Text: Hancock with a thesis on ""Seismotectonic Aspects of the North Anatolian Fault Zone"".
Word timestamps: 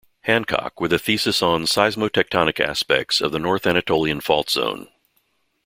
Hancock 0.21 0.81
with 0.81 0.91
a 0.93 0.97
thesis 0.97 1.43
on 1.43 1.65
""Seismotectonic 1.65 2.59
Aspects 2.59 3.21
of 3.21 3.31
the 3.31 3.37
North 3.37 3.67
Anatolian 3.67 4.19
Fault 4.19 4.49
Zone"". 4.49 4.87